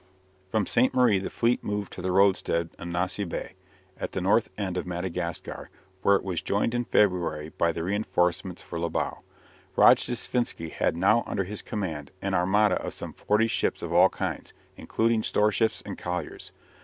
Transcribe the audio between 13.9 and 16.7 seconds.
all kinds, including storeships and colliers.